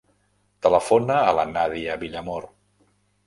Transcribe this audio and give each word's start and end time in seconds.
Telefona 0.65 1.17
a 1.27 1.35
la 1.39 1.45
Nàdia 1.51 1.97
Villamor. 2.05 2.47